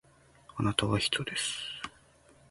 [0.55, 1.59] あなたは人です